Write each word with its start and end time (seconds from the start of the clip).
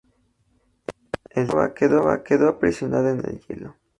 El 1.29 1.45
"Terra 1.45 1.73
Nova" 1.87 2.23
quedó 2.23 2.49
aprisionado 2.49 3.09
en 3.09 3.19
el 3.19 3.39
hielo. 3.41 3.75